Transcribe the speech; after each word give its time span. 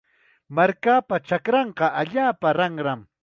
Markapa 0.57 1.15
chakranqa 1.27 1.87
allaapa 2.01 2.49
ranram. 2.57 3.01